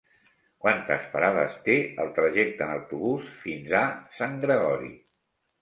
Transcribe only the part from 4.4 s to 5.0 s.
Gregori?